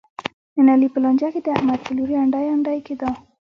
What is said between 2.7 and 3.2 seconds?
کېدا.